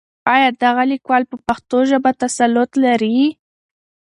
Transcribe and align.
آيا 0.33 0.47
دغه 0.63 0.83
ليکوال 0.91 1.23
په 1.31 1.37
پښتو 1.47 1.77
ژبه 1.89 2.11
تسلط 2.21 2.71
لري؟ 2.83 3.17